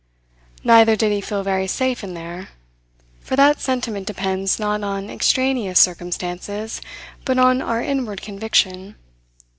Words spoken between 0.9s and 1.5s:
did he feel